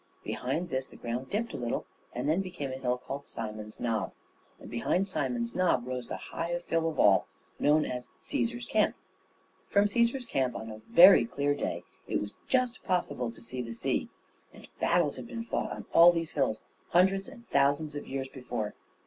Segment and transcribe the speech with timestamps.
[0.23, 4.13] Behind this the ground dipped a little, and then became a hill called Simon's Nob,
[4.59, 7.27] and behind Simon's Nob rose the highest hill of all,
[7.59, 8.95] known as Cæsar's Camp.
[9.67, 13.73] From Cæsar's Camp, on a very clear day, it was just possible to see the
[13.75, 14.09] sea;
[14.51, 18.73] and battles had been fought on all these hills hundreds and thousands of years before.